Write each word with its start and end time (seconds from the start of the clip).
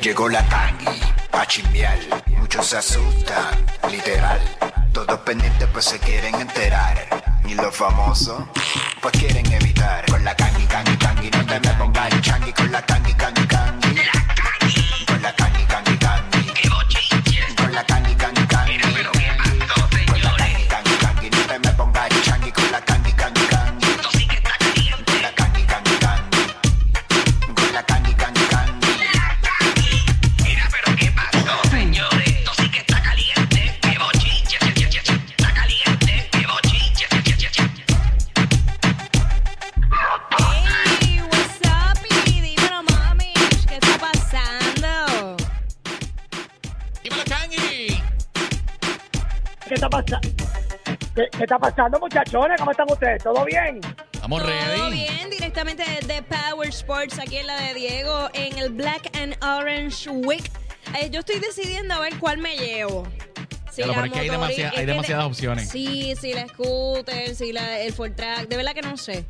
Llegó 0.00 0.28
la 0.28 0.42
tangi, 0.48 1.00
pa' 1.28 1.44
chimbiar. 1.46 1.98
Muchos 2.38 2.66
se 2.66 2.76
asustan, 2.76 3.66
literal. 3.90 4.40
Todos 4.92 5.18
pendientes 5.20 5.68
pues 5.72 5.86
se 5.86 5.98
quieren 5.98 6.36
enterar. 6.36 7.08
Y 7.44 7.54
los 7.54 7.74
famosos, 7.74 8.44
pues 9.02 9.12
quieren 9.18 9.50
evitar. 9.52 10.06
Con 10.06 10.24
la 10.24 10.36
tangi, 10.36 10.64
tangi, 10.66 10.96
tangi, 10.98 11.30
no 11.30 11.44
te 11.46 11.60
me 11.60 11.74
pongas 11.74 12.20
changi. 12.20 12.52
Con 12.52 12.70
la 12.70 12.80
tangi, 12.86 13.12
tangi, 13.14 13.47
¿Qué 49.68 49.74
está 49.74 49.88
pasando? 49.88 50.20
¿Qué, 51.14 51.28
qué 51.36 51.42
está 51.44 51.58
pasando, 51.58 51.98
muchachones? 52.00 52.58
¿Cómo 52.58 52.70
están 52.70 52.86
ustedes? 52.90 53.22
¿Todo 53.22 53.44
bien? 53.44 53.80
Estamos 54.12 54.40
Todo 54.42 54.50
ready. 54.50 54.90
bien, 54.92 55.30
directamente 55.30 55.82
de 56.06 56.22
Power 56.22 56.68
Sports, 56.68 57.18
aquí 57.18 57.36
en 57.38 57.46
la 57.46 57.60
de 57.60 57.74
Diego, 57.74 58.28
en 58.34 58.58
el 58.58 58.70
Black 58.70 59.10
and 59.16 59.36
Orange 59.44 60.08
Week. 60.10 60.50
Eh, 61.00 61.10
yo 61.10 61.20
estoy 61.20 61.38
decidiendo 61.40 61.94
a 61.94 62.00
ver 62.00 62.16
cuál 62.18 62.38
me 62.38 62.56
llevo. 62.56 63.06
Si 63.70 63.82
Claro, 63.82 63.92
pero 63.94 64.06
es 64.06 64.12
que 64.12 64.18
hay 64.20 64.28
demasiada- 64.30 64.80
demasiadas 64.86 65.24
de- 65.24 65.28
opciones. 65.30 65.68
Sí, 65.68 66.14
si 66.20 66.32
la 66.32 66.46
scooter, 66.48 67.34
si 67.34 67.52
la, 67.52 67.80
el 67.80 67.92
Ford 67.92 68.12
Track, 68.12 68.48
de 68.48 68.56
verdad 68.56 68.72
que 68.74 68.82
no 68.82 68.96
sé. 68.96 69.24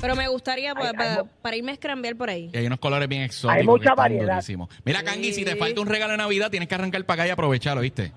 Pero 0.00 0.16
me 0.16 0.28
gustaría 0.28 0.74
pues, 0.74 0.92
Hay- 0.98 1.06
hay 1.08 1.16
para 1.42 1.56
irme 1.56 1.72
a 1.72 1.74
scrambear 1.76 2.16
por 2.16 2.28
ahí. 2.30 2.50
Y 2.52 2.56
hay 2.58 2.66
unos 2.66 2.78
colores 2.78 3.08
bien 3.08 3.22
exóticos. 3.22 3.56
Hay 3.58 3.64
mucha 3.66 3.94
variedad. 3.94 4.42
Mira, 4.84 5.02
Kangi, 5.02 5.32
si 5.32 5.44
te 5.44 5.52
Sí. 5.52 5.58
falta 5.58 5.80
un 5.80 5.88
regalo 5.88 6.12
de 6.12 6.18
Navidad, 6.18 6.50
tienes 6.50 6.68
que 6.68 6.74
arrancar 6.74 7.04
para 7.04 7.22
acá 7.22 7.28
y 7.28 7.30
aprovecharlo, 7.30 7.80
¿viste? 7.82 8.12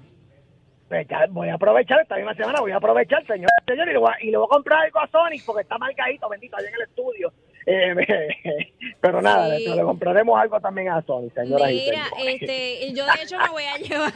Pues 0.88 1.06
ya 1.10 1.26
voy 1.30 1.50
a 1.50 1.56
aprovechar 1.56 2.00
esta 2.02 2.16
misma 2.16 2.34
semana, 2.36 2.62
voy 2.62 2.72
a 2.72 2.78
aprovechar, 2.78 3.26
señor, 3.28 3.50
señor, 3.68 3.90
y 3.90 3.92
le 3.92 3.98
voy 3.98 4.10
a, 4.10 4.24
y 4.24 4.32
le 4.32 4.38
voy 4.38 4.46
a 4.46 4.56
comprar 4.56 4.86
algo 4.86 5.00
a 5.00 5.08
Sonic 5.10 5.44
porque 5.46 5.64
está 5.64 5.78
marcadito, 5.78 6.30
bendito, 6.30 6.56
allá 6.56 6.70
en 6.70 6.76
el 6.76 6.82
estudio. 6.82 7.34
Eh, 7.66 8.74
pero 9.02 9.22
nada, 9.22 9.58
Sí. 9.58 9.68
le, 9.68 9.76
le 9.76 9.82
compraremos 9.84 10.40
algo 10.40 10.60
también 10.62 10.88
a 10.90 11.02
Sonic, 11.02 11.34
señoras 11.34 11.70
y 11.72 11.74
Mira, 11.74 12.06
señores. 12.16 12.38
este, 12.42 12.94
yo 12.94 13.06
de 13.06 13.24
hecho 13.24 13.38
me 13.38 13.50
voy 13.50 13.64
a 13.64 13.76
llevar, 13.90 14.14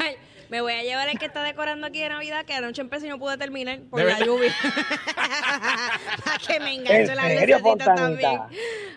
me 0.50 0.62
voy 0.62 0.72
a 0.72 0.84
llevar 0.84 1.10
el 1.10 1.20
que 1.20 1.26
está 1.26 1.44
decorando 1.44 1.88
aquí 1.88 2.00
de 2.00 2.08
Navidad, 2.08 2.46
que 2.46 2.54
anoche 2.54 2.82
empecé 2.82 3.08
y 3.08 3.10
no 3.10 3.20
pude 3.20 3.38
terminar 3.38 3.80
por 3.90 4.00
¿De 4.00 4.06
la 4.06 4.20
lluvia. 4.20 4.54
Para 5.16 6.38
que 6.48 6.60
me 6.62 6.76
enganche 6.76 7.12
¿En 7.12 7.16
la 7.18 7.28
serio, 7.28 7.60
también. 7.78 8.40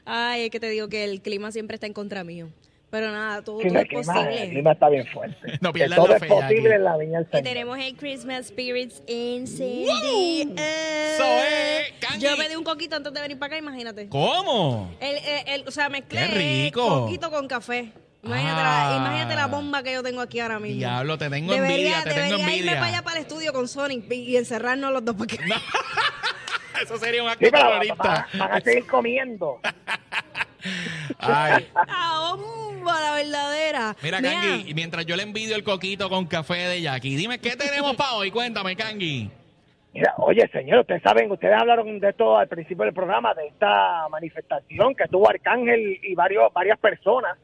Ay, 0.05 0.45
es 0.45 0.51
que 0.51 0.61
te 0.61 0.69
digo 0.69 0.89
que 0.89 1.03
el 1.05 1.23
clima 1.23 1.51
siempre 1.51 1.75
está 1.75 1.87
en 1.89 1.93
contra 1.93 2.23
mío. 2.23 2.49
Pero 2.95 3.11
nada, 3.11 3.43
todo, 3.43 3.61
Sí, 3.61 3.67
todo 3.67 3.79
el, 3.81 3.83
es 3.83 3.89
clima, 3.89 4.13
el 4.21 4.25
posible. 4.29 4.49
clima 4.51 4.73
está 4.73 4.89
bien 4.89 5.07
fuerte. 5.09 5.59
No 5.61 5.73
Que 5.73 5.79
pierdas 5.81 5.97
todo 5.99 6.07
la 6.07 6.15
es 6.15 6.21
fe 6.21 6.29
ya 6.29 6.35
posible 6.35 6.69
aquí. 6.69 6.75
en 6.77 6.85
la 6.85 6.97
viña 6.97 7.19
del 7.19 7.27
Y 7.27 7.31
Señor. 7.31 7.43
tenemos 7.45 7.79
el 7.81 7.97
Christmas 7.97 8.47
Spirits 8.47 9.03
es, 9.09 9.51
Candy. 12.01 12.25
Yo 12.25 12.37
pedí 12.37 12.55
un 12.55 12.63
coquito 12.63 12.95
antes 12.95 13.13
de 13.13 13.21
venir 13.21 13.37
para 13.37 13.49
acá, 13.49 13.59
imagínate. 13.59 14.09
¿Cómo? 14.09 14.95
El, 15.01 15.17
el, 15.17 15.49
el- 15.49 15.67
o 15.69 15.73
sea, 15.73 15.89
mezclé 15.89 16.21
¡Qué 16.21 16.27
rico! 16.67 17.01
coquito 17.01 17.33
con 17.33 17.49
café. 17.49 17.91
Imagínate, 18.23 18.61
Ah. 18.63 18.91
la, 18.93 18.97
imagínate 19.09 19.35
la 19.35 19.47
bomba 19.49 19.83
que 19.83 19.93
yo 19.93 20.03
tengo 20.05 20.21
aquí 20.21 20.39
ahora 20.39 20.61
mismo. 20.61 20.79
Diablo, 20.79 21.19
te 21.19 21.29
tengo 21.29 21.53
debería, 21.53 21.75
envidia, 21.99 22.05
te 22.05 22.11
tengo 22.11 22.21
debería 22.23 22.37
irme 22.39 22.53
envidia. 22.53 22.75
para 22.75 22.87
allá 22.87 23.03
para 23.03 23.17
el 23.19 23.23
estudio 23.23 23.53
con 23.53 23.67
Sonic 23.67 24.11
y, 24.11 24.15
y 24.15 24.37
encerrarnos 24.37 24.93
los 24.93 25.05
dos 25.05 25.17
porque 25.17 25.37
Eso 26.83 26.97
sería 26.99 27.23
un 27.25 27.29
acto 27.29 27.45
Sí, 27.45 27.51
pero 27.51 27.67
terrorista. 27.69 28.29
van, 28.33 28.39
van 28.39 28.53
a 28.53 28.61
seguir 28.61 28.87
comiendo. 28.87 29.59
Ay. 31.19 31.67
la 32.93 33.15
verdadera. 33.15 33.97
Mira, 34.03 34.21
Kangi, 34.21 34.71
y 34.71 34.75
mientras 34.75 35.07
yo 35.07 35.17
le 35.17 35.23
envidio 35.23 35.57
el 35.57 35.65
coquito 35.65 36.09
con 36.09 36.27
café 36.27 36.69
de 36.69 36.83
Jackie, 36.83 37.17
dime, 37.17 37.39
¿qué 37.39 37.57
tenemos 37.57 37.97
para 37.97 38.15
hoy? 38.15 38.31
Cuéntame, 38.31 38.77
Kangi. 38.77 39.31
Mira, 39.93 40.15
oye, 40.19 40.49
señor, 40.53 40.81
ustedes 40.81 41.03
saben, 41.03 41.31
ustedes 41.31 41.55
hablaron 41.57 42.01
de 42.01 42.09
esto 42.09 42.37
al 42.37 42.49
principio 42.49 42.85
del 42.85 42.95
programa, 42.95 43.33
de 43.35 43.47
esta 43.47 44.09
manifestación 44.09 44.95
que 44.95 45.07
tuvo 45.07 45.31
Arcángel 45.31 46.01
y 46.03 46.15
varios, 46.15 46.53
varias 46.53 46.79
personas 46.79 47.39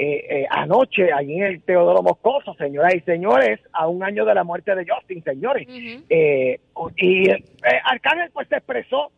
eh, 0.00 0.24
eh, 0.30 0.46
anoche 0.48 1.12
allí 1.12 1.34
en 1.34 1.42
el 1.42 1.62
Teodoro 1.62 2.04
Moscoso, 2.04 2.54
señoras 2.54 2.94
y 2.94 3.00
señores, 3.00 3.58
a 3.72 3.88
un 3.88 4.04
año 4.04 4.24
de 4.24 4.32
la 4.32 4.44
muerte 4.44 4.72
de 4.76 4.86
Justin, 4.88 5.24
señores. 5.24 5.66
Eh, 6.08 6.60
y 6.96 7.28
eh, 7.28 7.42
Arcángel 7.84 8.30
pues 8.32 8.46
se 8.46 8.58
expresó, 8.58 9.10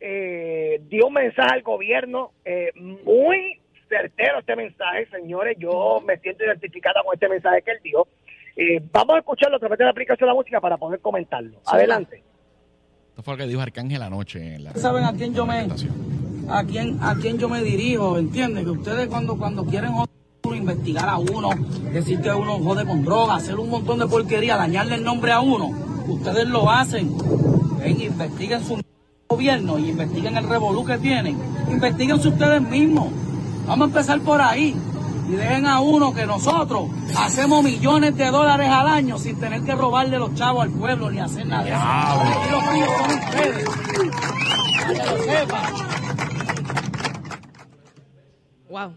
eh, 0.00 0.80
dio 0.88 1.08
un 1.08 1.12
mensaje 1.12 1.52
al 1.52 1.62
gobierno 1.62 2.30
eh, 2.46 2.70
muy 3.04 3.60
certero 3.88 4.40
este 4.40 4.56
mensaje, 4.56 5.06
señores. 5.10 5.56
Yo 5.58 6.00
me 6.06 6.18
siento 6.18 6.44
identificada 6.44 7.02
con 7.04 7.14
este 7.14 7.28
mensaje 7.28 7.62
que 7.62 7.70
él 7.72 7.78
dio. 7.82 8.06
Eh, 8.56 8.80
vamos 8.92 9.16
a 9.16 9.18
escucharlo 9.18 9.56
a 9.56 9.60
través 9.60 9.78
de 9.78 9.84
la 9.84 9.90
aplicación 9.90 10.26
de 10.26 10.30
la 10.30 10.34
música 10.34 10.60
para 10.60 10.76
poder 10.76 11.00
comentarlo. 11.00 11.60
Adelante. 11.66 12.22
Esto 13.08 13.22
fue 13.22 13.34
lo 13.34 13.38
que 13.38 13.46
dijo 13.46 13.60
Arcángel 13.60 14.02
anoche 14.02 14.56
en 14.56 14.64
la 14.64 14.72
saben 14.72 15.04
a 15.04 15.12
quién 15.12 15.34
yo 15.34 15.46
me 15.46 15.68
a 16.48 16.64
quién 16.64 16.98
a 17.00 17.14
quién 17.14 17.38
yo 17.38 17.48
me 17.48 17.62
dirijo, 17.62 18.18
¿entiendes? 18.18 18.64
Que 18.64 18.70
ustedes 18.70 19.06
cuando 19.06 19.36
cuando 19.38 19.64
quieren 19.64 19.92
investigar 20.52 21.08
a 21.08 21.18
uno, 21.18 21.50
decir 21.92 22.20
que 22.20 22.30
uno 22.30 22.58
jode 22.58 22.84
con 22.84 23.04
droga, 23.04 23.36
hacer 23.36 23.56
un 23.56 23.70
montón 23.70 23.98
de 23.98 24.06
porquería, 24.06 24.56
dañarle 24.56 24.96
el 24.96 25.04
nombre 25.04 25.32
a 25.32 25.40
uno, 25.40 25.70
ustedes 26.08 26.46
lo 26.48 26.70
hacen. 26.70 27.16
Ven, 27.78 28.00
investiguen 28.00 28.64
su 28.64 28.80
gobierno 29.28 29.78
y 29.78 29.90
investiguen 29.90 30.36
el 30.36 30.48
revolú 30.48 30.84
que 30.84 30.98
tienen. 30.98 31.38
Investíguense 31.70 32.28
ustedes 32.28 32.62
mismos. 32.62 33.08
Vamos 33.66 33.86
a 33.86 33.90
empezar 33.90 34.20
por 34.20 34.40
ahí. 34.40 34.74
Y 35.28 35.32
dejen 35.36 35.66
a 35.66 35.80
uno 35.80 36.12
que 36.14 36.26
nosotros 36.26 36.90
hacemos 37.18 37.64
millones 37.64 38.14
de 38.16 38.26
dólares 38.26 38.68
al 38.68 38.86
año 38.86 39.16
sin 39.18 39.40
tener 39.40 39.62
que 39.62 39.72
robarle 39.74 40.18
los 40.18 40.34
chavos 40.34 40.64
al 40.64 40.70
pueblo 40.70 41.10
ni 41.10 41.18
hacer 41.18 41.46
nada 41.46 41.64
de 41.64 41.70
eso. 41.70 41.80
Aquí 41.80 42.50
los 42.50 42.72
míos 42.74 42.90
son 42.98 43.18
ustedes. 43.18 43.68
Para 44.82 44.92
que 44.92 45.10
lo 45.10 45.22
sepan. 45.22 45.72
Wow. 48.68 48.94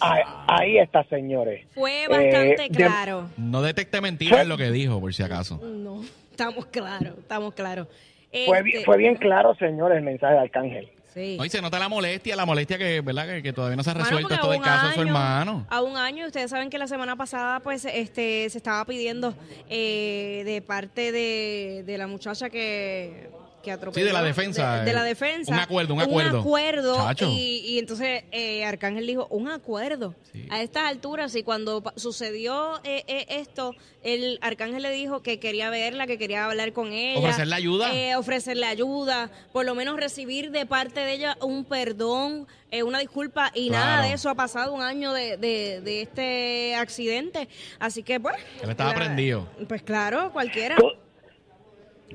Ahí, 0.00 0.22
ahí 0.48 0.78
está, 0.78 1.04
señores. 1.04 1.66
Fue 1.74 2.06
bastante 2.08 2.54
Eh, 2.64 2.68
de- 2.68 2.70
claro. 2.70 3.28
No 3.36 3.60
detecte 3.60 4.00
mentiras 4.00 4.40
en 4.40 4.48
lo 4.48 4.56
que 4.56 4.70
dijo, 4.70 4.98
por 4.98 5.12
si 5.12 5.22
acaso. 5.22 5.60
No, 5.62 6.02
estamos 6.30 6.64
claros, 6.66 7.18
estamos 7.18 7.52
claros. 7.52 7.86
Fue, 8.32 8.44
Este, 8.58 8.62
bien, 8.62 8.84
fue 8.84 8.96
bien 8.96 9.16
claro, 9.16 9.54
señores, 9.56 9.98
el 9.98 10.04
mensaje 10.04 10.34
de 10.34 10.40
Arcángel. 10.40 10.88
Sí. 11.12 11.36
No, 11.38 11.44
y 11.44 11.50
se 11.50 11.60
nota 11.60 11.78
la 11.78 11.88
molestia, 11.88 12.36
la 12.36 12.46
molestia 12.46 12.78
que, 12.78 13.00
¿verdad? 13.00 13.26
Que, 13.26 13.42
que 13.42 13.52
todavía 13.52 13.76
no 13.76 13.82
se 13.82 13.90
ha 13.90 13.94
resuelto 13.94 14.28
del 14.28 14.58
un 14.58 14.62
caso 14.62 14.86
de 14.88 14.94
su 14.94 15.00
año- 15.00 15.08
hermano. 15.08 15.66
A 15.68 15.82
un 15.82 15.96
año, 15.96 16.26
ustedes 16.26 16.50
saben 16.50 16.70
que 16.70 16.78
la 16.78 16.86
semana 16.86 17.16
pasada 17.16 17.60
pues 17.60 17.84
este 17.84 18.48
se 18.48 18.56
estaba 18.58 18.84
pidiendo 18.84 19.34
eh, 19.68 20.42
de 20.44 20.62
parte 20.62 21.10
de, 21.12 21.82
de 21.84 21.98
la 21.98 22.06
muchacha 22.06 22.48
que, 22.50 23.28
que 23.62 23.70
atropelló. 23.72 24.02
Sí, 24.04 24.06
de 24.08 24.12
la 24.12 24.22
defensa, 24.22 24.78
De, 24.80 24.84
de 24.86 24.92
la 24.92 25.04
eh, 25.04 25.08
defensa. 25.08 25.52
un 25.52 25.58
acuerdo, 25.58 25.94
un 25.94 26.00
acuerdo. 26.00 26.40
acuerdo, 26.40 26.94
Chacho. 26.96 27.26
y, 27.30 27.60
y 27.66 27.78
entonces 27.78 28.24
eh, 28.32 28.64
Arcángel 28.64 29.06
dijo, 29.06 29.26
un 29.30 29.48
acuerdo. 29.50 30.14
Sí. 30.32 30.46
A 30.50 30.62
estas 30.62 30.84
alturas, 30.84 31.34
y 31.36 31.42
cuando 31.42 31.82
sucedió 31.96 32.80
eh, 32.84 33.04
eh, 33.06 33.26
esto, 33.28 33.74
el 34.02 34.38
Arcángel 34.42 34.82
le 34.82 34.90
dijo 34.92 35.22
que 35.22 35.38
quería 35.40 35.70
verla, 35.70 36.06
que 36.06 36.18
quería 36.18 36.44
hablar 36.46 36.72
con 36.72 36.92
ella. 36.92 37.18
¿Ofrecerle 37.18 37.54
ayuda? 37.54 37.94
Eh, 37.94 38.16
ofrecerle 38.16 38.66
ayuda, 38.66 39.30
por 39.52 39.64
lo 39.66 39.74
menos 39.74 39.96
recibir 39.98 40.50
de 40.50 40.66
parte 40.66 41.00
de 41.00 41.12
ella 41.12 41.36
un 41.40 41.64
perdón, 41.64 42.46
eh, 42.70 42.82
una 42.82 42.98
disculpa 43.00 43.50
y 43.54 43.68
Claro. 43.68 43.84
nada 43.84 44.06
de 44.06 44.12
eso 44.14 44.28
ha 44.30 44.34
pasado 44.34 44.72
un 44.72 44.82
año 44.82 45.12
de, 45.12 45.36
de, 45.36 45.80
de 45.80 46.02
este 46.02 46.74
accidente. 46.76 47.48
Así 47.78 48.02
que, 48.02 48.20
pues... 48.20 48.36
Él 48.62 48.70
estaba 48.70 48.94
prendido. 48.94 49.48
Pues 49.68 49.82
claro, 49.82 50.30
cualquiera. 50.32 50.76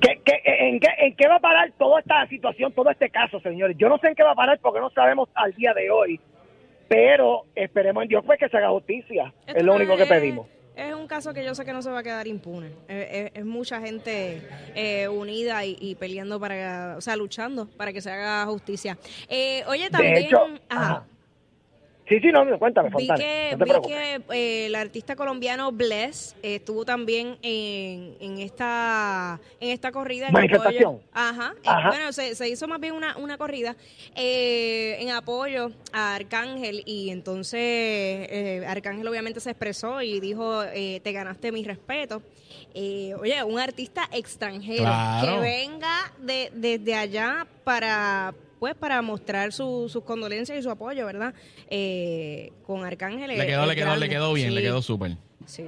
¿Qué, 0.02 0.22
qué, 0.25 0.35
en, 0.75 0.80
qué, 0.80 0.88
¿En 1.00 1.16
qué 1.16 1.27
va 1.27 1.36
a 1.36 1.39
parar 1.39 1.72
toda 1.77 2.00
esta 2.00 2.27
situación, 2.27 2.72
todo 2.74 2.89
este 2.89 3.10
caso, 3.10 3.39
señores? 3.39 3.75
Yo 3.77 3.89
no 3.89 3.98
sé 3.98 4.07
en 4.07 4.16
qué 4.16 4.24
va 4.24 4.31
a 4.31 4.36
parar 4.36 4.60
porque 4.62 4.80
no 4.80 4.89
sabemos 4.92 5.30
al 5.33 5.54
día 5.54 5.74
de 5.74 5.89
hoy, 5.89 6.19
pero 6.88 7.44
esperemos 7.56 8.04
en 8.04 8.10
Dios 8.10 8.24
pues 8.25 8.39
que 8.39 8.50
se 8.50 8.57
haga 8.57 8.69
justicia. 8.69 9.33
Esto 9.48 9.60
es 9.60 9.63
lo 9.66 9.74
único 9.75 9.98
que 9.98 10.06
pedimos. 10.06 10.48
Es 10.75 10.94
un 10.94 11.07
caso 11.07 11.33
que 11.33 11.44
yo 11.45 11.56
sé 11.56 11.63
que 11.63 11.72
no 11.72 11.81
se 11.81 11.89
va 11.89 12.00
a 12.00 12.04
quedar 12.04 12.27
impune. 12.27 12.68
Es, 12.89 13.07
es- 13.10 13.31
es 13.36 13.45
mucha 13.45 13.80
gente 13.80 14.42
eh, 14.75 15.07
unida 15.07 15.63
y, 15.63 15.77
y 15.80 15.95
peleando 15.95 16.38
para, 16.38 16.95
o 16.98 17.01
sea, 17.01 17.16
luchando 17.16 17.68
para 17.77 17.94
que 17.94 18.01
se 18.01 18.12
haga 18.12 18.45
justicia. 18.45 18.98
Eh, 19.30 19.63
oye, 19.68 19.89
también... 19.89 20.16
De 20.16 20.19
hecho, 20.22 20.38
ajá. 20.68 20.86
ajá. 20.92 21.06
Sí, 22.07 22.19
sí, 22.19 22.28
no, 22.31 22.46
cuéntame, 22.60 22.90
Vi 22.90 22.94
Fontana. 23.07 23.18
que, 23.19 23.50
no 23.57 23.66
te 23.66 23.80
vi 23.80 23.88
que 23.88 24.22
eh, 24.36 24.66
el 24.68 24.75
artista 24.75 25.16
colombiano 25.16 25.72
Bless 25.72 26.36
eh, 26.44 26.56
estuvo 26.57 26.86
también 26.86 27.38
en, 27.42 28.16
en 28.19 28.38
esta 28.40 29.40
en 29.60 29.69
esta 29.72 29.92
corrida 29.92 30.28
en 30.28 30.34
Manifestación. 30.34 30.98
apoyo- 30.98 31.04
Ajá, 31.13 31.54
eh, 31.57 31.62
Ajá. 31.66 31.90
bueno, 31.90 32.13
se, 32.13 32.36
se 32.36 32.48
hizo 32.48 32.68
más 32.68 32.80
bien 32.80 32.94
una, 32.94 33.18
una 33.18 33.40
corrida 33.40 33.75
eh, 34.16 34.98
en 35.00 35.10
apoyo 35.10 35.72
a 35.94 36.13
Arcángel 36.13 36.84
y 36.86 37.10
entonces 37.10 37.60
eh, 37.60 38.63
Arcángel 38.68 39.08
obviamente 39.08 39.40
se 39.40 39.50
expresó 39.50 40.01
y 40.04 40.19
dijo, 40.19 40.63
eh, 40.63 41.00
te 41.04 41.12
ganaste 41.12 41.51
mi 41.51 41.63
respeto. 41.63 42.22
Eh, 42.75 43.16
oye, 43.19 43.44
un 43.44 43.58
artista 43.60 44.08
extranjero 44.12 44.84
Claro. 44.84 45.34
que 45.36 45.40
venga 45.40 46.12
de, 46.19 46.51
desde 46.54 46.94
allá 46.94 47.48
para 47.63 48.34
pues 48.60 48.75
para 48.75 49.02
mostrar 49.02 49.52
su- 49.52 49.90
sus 49.90 50.04
condolencias 50.04 50.57
y 50.57 50.62
su 50.62 50.69
apoyo, 50.69 51.06
¿verdad? 51.06 51.34
Eh, 51.69 52.52
con 52.66 52.84
Arcángel. 52.86 53.28
Le 53.38 53.46
quedó, 53.48 53.66
le 53.66 53.75
quedó, 53.75 53.96
le 53.96 54.10
quedó 54.10 54.34
bien, 54.34 54.54
le 54.54 54.62
Sí, 54.62 54.68
quedó 54.68 54.81
súper. 54.81 55.12
Sí. 55.46 55.66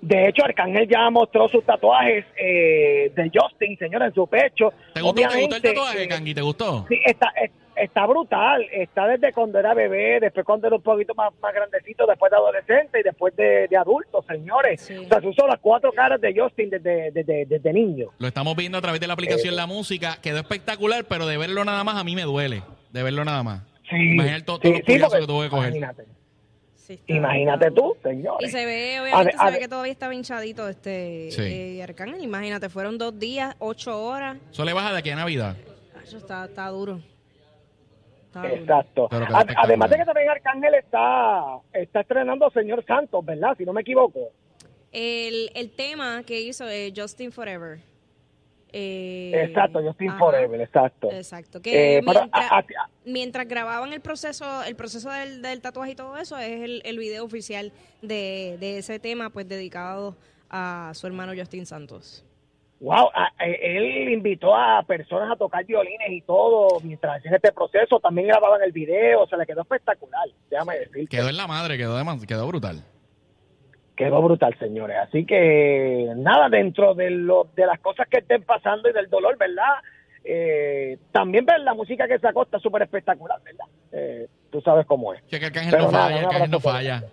De 0.00 0.28
hecho, 0.28 0.42
Arcángel 0.44 0.88
ya 0.88 1.10
mostró 1.10 1.46
sus 1.48 1.62
tatuajes 1.64 2.24
eh, 2.38 3.12
de 3.14 3.30
Justin, 3.34 3.76
señora, 3.78 4.06
en 4.06 4.14
su 4.14 4.26
pecho. 4.26 4.72
¿Te 4.94 5.02
gustó, 5.02 5.14
¿te 5.14 5.22
gustó 5.22 5.34
el 5.34 5.44
Obviamente, 5.44 5.68
tatuaje, 5.68 6.02
eh, 6.04 6.08
Kangi? 6.08 6.34
¿Te 6.34 6.40
gustó? 6.40 6.86
Sí, 6.88 6.98
está, 7.04 7.28
es- 7.42 7.50
está 7.82 8.06
brutal. 8.06 8.66
Está 8.72 9.06
desde 9.06 9.32
cuando 9.32 9.58
era 9.58 9.74
bebé, 9.74 10.18
después 10.20 10.44
cuando 10.46 10.66
era 10.66 10.76
un 10.76 10.82
poquito 10.82 11.14
más, 11.14 11.32
más 11.40 11.52
grandecito, 11.54 12.06
después 12.06 12.30
de 12.30 12.36
adolescente 12.36 13.00
y 13.00 13.02
después 13.02 13.34
de, 13.36 13.66
de 13.68 13.76
adulto, 13.76 14.22
señores. 14.28 14.80
Sí. 14.82 14.96
O 14.96 15.08
sea, 15.08 15.20
se 15.20 15.26
usó 15.28 15.46
las 15.46 15.58
cuatro 15.60 15.92
caras 15.92 16.20
de 16.20 16.34
Justin 16.38 16.70
desde, 16.70 17.10
desde, 17.10 17.46
desde 17.46 17.72
niño. 17.72 18.08
Lo 18.18 18.26
estamos 18.28 18.54
viendo 18.56 18.78
a 18.78 18.80
través 18.80 19.00
de 19.00 19.06
la 19.06 19.14
aplicación 19.14 19.56
La 19.56 19.66
Música. 19.66 20.18
Quedó 20.22 20.38
espectacular, 20.38 21.04
pero 21.08 21.26
de 21.26 21.36
verlo 21.38 21.64
nada 21.64 21.82
más 21.84 21.96
a 21.96 22.04
mí 22.04 22.14
me 22.14 22.22
duele. 22.22 22.62
De 22.92 23.02
verlo 23.02 23.24
nada 23.24 23.42
más. 23.42 23.62
Sí, 23.88 23.96
Imagínate 24.14 24.42
todo, 24.44 24.56
sí, 24.62 24.70
porque- 24.72 24.82
que 25.20 25.26
tuvo 25.26 25.42
que 25.42 25.48
coger. 25.48 25.74
Imagínate, 27.06 27.70
tú, 27.70 27.96
señores. 28.02 28.48
Y 28.48 28.52
se 28.52 28.66
ve, 28.66 29.00
obviamente, 29.00 29.36
a 29.38 29.46
se 29.46 29.52
ve 29.52 29.58
que 29.60 29.68
todavía 29.68 29.92
está 29.92 30.12
hinchadito 30.12 30.68
este 30.68 31.30
Sí. 31.30 31.42
eh, 31.42 31.82
Arcángel. 31.84 32.22
Imagínate, 32.22 32.68
fueron 32.68 32.98
dos 32.98 33.16
días, 33.18 33.54
ocho 33.60 34.02
horas. 34.02 34.38
Eso 34.50 34.64
le 34.64 34.72
baja 34.72 34.92
de 34.92 34.98
aquí 34.98 35.10
a 35.10 35.16
Navidad. 35.16 35.56
Eso 36.02 36.16
está, 36.16 36.46
está 36.46 36.66
duro. 36.68 37.00
Exacto. 38.34 39.08
Ad-. 39.10 39.54
Además 39.56 39.90
de 39.90 39.96
que 39.98 40.04
también 40.04 40.28
Arcángel 40.30 40.74
está, 40.74 41.58
está 41.72 42.00
estrenando 42.00 42.50
Señor 42.50 42.84
Santos, 42.86 43.24
¿verdad? 43.24 43.54
Si 43.58 43.64
no 43.64 43.72
me 43.72 43.80
equivoco. 43.80 44.30
El, 44.92 45.50
el 45.54 45.70
tema 45.70 46.22
que 46.24 46.40
hizo 46.40 46.68
eh, 46.68 46.92
Justin 46.96 47.32
Forever. 47.32 47.78
Eh, 48.72 49.32
Exacto, 49.48 49.82
Justin 49.82 50.10
ajá. 50.10 50.18
Forever, 50.18 50.60
exacto. 50.60 51.10
Exacto. 51.10 51.60
Que 51.60 51.96
Eh, 51.98 52.02
mientras, 52.02 52.28
a- 52.32 52.58
a- 52.58 52.64
mientras 53.04 53.48
grababan 53.48 53.92
el 53.92 54.00
proceso, 54.00 54.62
el 54.62 54.76
proceso 54.76 55.10
del, 55.10 55.42
del 55.42 55.60
tatuaje 55.60 55.92
y 55.92 55.94
todo 55.96 56.16
eso, 56.16 56.38
es 56.38 56.60
el, 56.62 56.82
el 56.84 56.98
video 56.98 57.24
oficial 57.24 57.72
de, 58.00 58.56
de 58.60 58.78
ese 58.78 59.00
tema, 59.00 59.30
pues 59.30 59.48
dedicado 59.48 60.16
a 60.50 60.92
su 60.94 61.06
hermano 61.08 61.32
Justin 61.36 61.66
Santos. 61.66 62.24
Wow, 62.80 63.10
él 63.38 64.08
invitó 64.10 64.56
a 64.56 64.82
personas 64.84 65.30
a 65.30 65.36
tocar 65.36 65.64
violines 65.66 66.10
y 66.10 66.22
todo 66.22 66.80
mientras 66.82 67.18
hacían 67.18 67.34
este 67.34 67.52
proceso. 67.52 68.00
También 68.00 68.28
grababan 68.28 68.62
el 68.62 68.72
video, 68.72 69.26
se 69.26 69.36
le 69.36 69.44
quedó 69.44 69.60
espectacular. 69.60 70.26
Déjame 70.50 70.78
decir. 70.78 71.08
Quedó 71.08 71.28
en 71.28 71.36
la 71.36 71.46
madre, 71.46 71.76
quedó, 71.76 71.96
de- 71.98 72.26
quedó 72.26 72.46
brutal. 72.46 72.82
Quedó 73.96 74.22
brutal, 74.22 74.56
señores. 74.58 74.96
Así 74.96 75.26
que 75.26 76.10
nada, 76.16 76.48
dentro 76.48 76.94
de, 76.94 77.10
lo, 77.10 77.48
de 77.54 77.66
las 77.66 77.78
cosas 77.80 78.08
que 78.08 78.18
estén 78.20 78.44
pasando 78.44 78.88
y 78.88 78.94
del 78.94 79.10
dolor, 79.10 79.36
¿verdad? 79.36 79.74
Eh, 80.24 80.96
también 81.12 81.44
ver 81.44 81.60
la 81.60 81.74
música 81.74 82.08
que 82.08 82.18
sacó 82.18 82.44
está 82.44 82.58
súper 82.58 82.80
espectacular, 82.82 83.42
¿verdad? 83.44 83.66
Eh, 83.92 84.26
tú 84.50 84.62
sabes 84.62 84.86
cómo 84.86 85.12
es. 85.12 85.22
Que 85.24 85.38
Pero 85.38 85.82
no 85.84 85.90
nada, 85.92 86.08
falla, 86.30 86.46
no 86.46 86.60
falla. 86.60 87.04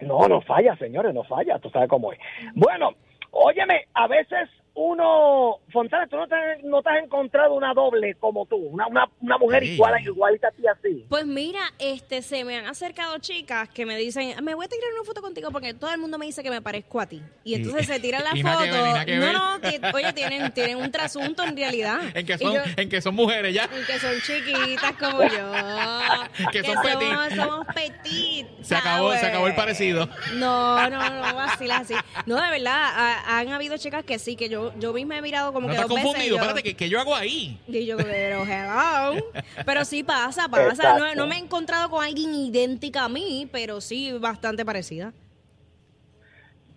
No, 0.00 0.28
no 0.28 0.40
falla, 0.42 0.76
señores, 0.76 1.12
no 1.12 1.24
falla, 1.24 1.58
tú 1.58 1.70
sabes 1.70 1.88
cómo 1.88 2.12
es. 2.12 2.20
Bueno, 2.54 2.90
óyeme, 3.32 3.86
a 3.94 4.06
veces 4.06 4.48
uno, 4.80 5.58
Fontana, 5.72 6.06
tú 6.06 6.16
no 6.16 6.26
te, 6.28 6.36
no 6.62 6.82
te 6.82 6.90
has 6.90 7.04
encontrado 7.04 7.54
una 7.54 7.74
doble 7.74 8.14
como 8.14 8.46
tú, 8.46 8.56
una, 8.56 8.86
una, 8.86 9.06
una 9.20 9.36
mujer 9.38 9.62
Sí. 9.64 9.70
igual, 9.72 10.00
igualita 10.02 10.48
a 10.48 10.50
ti 10.52 10.62
así. 10.66 11.04
Pues 11.08 11.26
mira, 11.26 11.58
este 11.78 12.22
se 12.22 12.44
me 12.44 12.56
han 12.58 12.66
acercado 12.66 13.18
chicas 13.18 13.68
que 13.70 13.84
me 13.84 13.96
dicen, 13.96 14.32
me 14.44 14.54
voy 14.54 14.66
a 14.66 14.68
tirar 14.68 14.88
una 14.94 15.04
foto 15.04 15.20
contigo 15.20 15.50
porque 15.50 15.74
todo 15.74 15.90
el 15.92 15.98
mundo 15.98 16.16
me 16.16 16.26
dice 16.26 16.42
que 16.42 16.50
me 16.50 16.62
parezco 16.62 17.00
a 17.00 17.06
ti. 17.06 17.20
Y 17.44 17.54
entonces 17.54 17.86
se 17.86 17.98
tiran 17.98 18.22
la 18.24 18.30
foto. 18.30 18.64
que 18.64 18.70
ver, 18.70 19.06
que 19.06 19.16
no, 19.16 19.32
no, 19.32 19.60
ti- 19.60 19.80
oye, 19.94 20.12
tienen, 20.12 20.52
tienen 20.52 20.76
un 20.78 20.90
trasunto 20.92 21.42
en 21.44 21.56
realidad. 21.56 21.98
En 22.14 22.24
que 22.26 22.38
son, 22.38 22.54
yo- 22.54 22.60
en 22.76 22.88
que 22.88 23.00
son 23.00 23.14
mujeres 23.14 23.52
ya. 23.54 23.64
y 23.64 23.84
que 23.84 23.98
son 23.98 24.14
chiquitas 24.20 24.92
como 24.92 25.22
yo. 25.24 26.50
Que 26.52 26.62
son 26.62 26.74
somos, 26.74 26.86
petit. 26.86 27.36
somos 27.36 27.66
petit. 27.74 28.46
Se 28.62 28.74
acabó, 28.76 29.12
se 29.14 29.26
acabó 29.26 29.46
el 29.48 29.54
parecido. 29.54 30.08
No, 30.34 30.88
no, 30.88 31.10
no, 31.10 31.34
vacilar 31.34 31.82
así. 31.82 31.94
No, 32.26 32.36
de 32.40 32.50
verdad, 32.50 32.74
ha- 32.76 33.38
han 33.38 33.48
habido 33.48 33.76
chicas 33.76 34.04
que 34.04 34.18
sí, 34.18 34.36
que 34.36 34.48
yo, 34.48 34.67
yo 34.78 34.92
misma 34.92 35.18
he 35.18 35.22
mirado 35.22 35.52
como 35.52 35.66
No 35.66 35.72
que 35.72 35.76
estás 35.76 35.88
dos 35.88 35.96
veces. 35.96 36.04
confundido. 36.12 36.36
yo- 36.36 36.42
Espérate, 36.42 36.62
¿qué, 36.62 36.76
qué 36.76 36.88
yo 36.88 37.00
hago 37.00 37.14
ahí? 37.14 37.58
y 37.66 37.86
yo, 37.86 37.96
pero 37.96 38.44
hello. 38.44 39.22
Pero 39.66 39.84
sí 39.84 40.02
pasa, 40.02 40.48
pasa. 40.48 40.98
No, 40.98 41.14
no 41.14 41.26
me 41.26 41.36
he 41.36 41.38
encontrado 41.38 41.90
con 41.90 42.04
alguien 42.04 42.34
idéntica 42.34 43.04
a 43.04 43.08
mí, 43.08 43.48
pero 43.52 43.80
sí 43.80 44.12
bastante 44.12 44.64
parecida. 44.64 45.12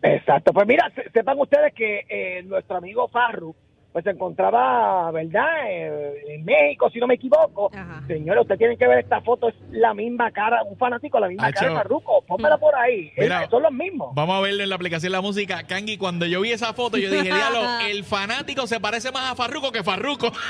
Exacto, 0.04 0.52
pues 0.52 0.68
mira, 0.68 0.92
se- 0.96 1.10
sepan 1.12 1.40
ustedes 1.40 1.74
que 1.76 2.06
eh, 2.10 2.42
nuestro 2.44 2.78
amigo 2.78 3.08
Farru, 3.08 3.56
pues 3.92 4.04
se 4.04 4.12
encontraba, 4.12 5.12
¿verdad? 5.12 5.48
Eh, 5.70 6.24
en 6.30 6.46
México, 6.46 6.90
si 6.90 7.00
no 7.00 7.08
me 7.08 7.16
equivoco. 7.16 7.70
Ajá. 7.74 8.02
Señores, 8.08 8.42
ustedes 8.42 8.60
tienen 8.60 8.78
que 8.78 8.88
ver 8.88 9.00
esta 9.00 9.20
foto, 9.22 9.50
es 9.50 9.56
la 9.72 9.94
misma 9.94 10.32
cara, 10.32 10.64
un 10.64 10.78
fanático, 10.78 11.20
la 11.20 11.28
misma 11.28 11.48
Acho. 11.48 11.56
cara 11.60 11.70
de 11.72 11.76
Farruko. 11.78 12.22
Pónmela 12.28 12.58
por 12.58 12.74
ahí, 12.76 13.12
Mira. 13.18 13.44
Es- 13.44 13.50
son 13.50 13.64
los 13.64 13.72
mismos. 13.72 14.16
Vamos 14.16 14.36
a 14.38 14.42
verlo 14.42 14.64
en 14.64 14.70
la 14.70 14.76
aplicación 14.76 15.12
La 15.12 15.22
Música. 15.22 15.64
Kangi, 15.64 15.98
cuando 15.98 16.26
yo 16.26 16.42
vi 16.42 16.52
esa 16.52 16.74
foto, 16.74 16.98
yo 16.98 17.10
dije, 17.10 17.24
diablo, 17.24 17.60
el 17.90 18.04
fanático 18.04 18.66
se 18.68 18.80
parece 18.80 19.12
más 19.12 19.32
a 19.32 19.36
Farruco 19.36 19.72
que 19.72 19.84
Farruco. 19.84 20.32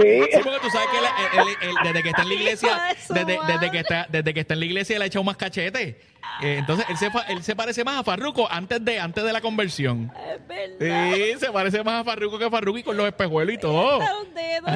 Sí, 0.00 0.22
Sí, 0.32 0.38
porque 0.42 0.58
tú 0.60 0.70
sabes 0.70 0.88
que 0.88 0.98
él- 0.98 1.04
él- 1.48 1.68
él- 1.68 1.74
desde 1.84 2.02
que 2.02 2.08
está 2.10 2.22
en 2.22 2.28
la 2.28 2.34
iglesia, 2.34 2.82
desde, 3.10 3.38
desde 3.46 3.70
que 3.70 3.78
está, 3.78 4.06
desde 4.08 4.34
que 4.34 4.40
está 4.40 4.54
en 4.54 4.60
la 4.60 4.66
iglesia 4.66 4.98
le 4.98 5.04
ha 5.04 5.06
echado 5.06 5.24
más 5.24 5.36
cachete. 5.36 6.00
Eh, 6.42 6.56
entonces 6.58 6.84
él 6.88 6.96
se, 6.96 7.10
fa- 7.10 7.24
él 7.28 7.42
se 7.42 7.56
parece 7.56 7.84
más 7.84 7.98
a 7.98 8.04
Farruco 8.04 8.46
antes 8.50 8.84
de, 8.84 9.00
antes 9.00 9.24
de 9.24 9.32
la 9.32 9.40
conversión. 9.40 10.12
Es 10.30 10.46
verdad. 10.46 11.14
Sí, 11.14 11.32
se 11.38 11.50
parece 11.50 11.82
más 11.82 12.02
a 12.02 12.04
Farruco 12.04 12.38
que 12.38 12.50
Farruco 12.50 12.78
y 12.78 12.82
con 12.82 12.96
los 12.96 13.06
espejuelos 13.06 13.54
y 13.54 13.58
todo. 13.58 13.98